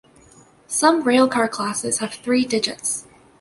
Some 0.65 1.03
railcar 1.03 1.47
classes 1.51 1.99
have 1.99 2.15
three 2.15 2.43
digits. 2.43 3.05